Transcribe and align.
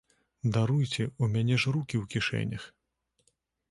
Даруйце, 0.55 1.03
у 1.05 1.31
мяне 1.37 1.61
ж 1.65 1.77
рукі 1.79 1.95
ў 2.03 2.05
кішэнях. 2.17 2.63